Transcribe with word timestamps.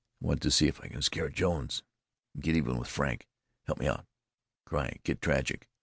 I 0.19 0.25
want 0.25 0.41
to 0.41 0.49
see 0.49 0.65
if 0.67 0.81
I 0.81 0.87
can 0.87 1.03
scare 1.03 1.29
Jones 1.29 1.83
and 2.33 2.41
get 2.41 2.55
even 2.55 2.79
with 2.79 2.87
Frank. 2.87 3.27
Help 3.67 3.77
me 3.79 3.87
out! 3.87 4.07
Cry! 4.65 4.97
Get 5.03 5.21
tragic!" 5.21 5.69